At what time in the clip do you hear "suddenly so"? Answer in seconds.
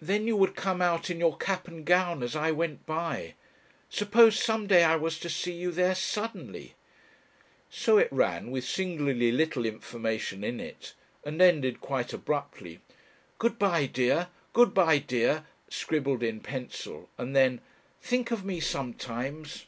5.96-7.98